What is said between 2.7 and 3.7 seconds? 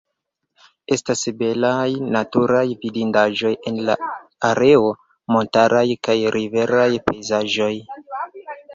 vidindaĵoj